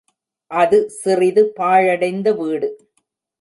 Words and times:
அது 0.51 0.77
சிறிது 0.89 1.43
பாழடைந்த 1.59 2.31
வீடு. 2.31 2.69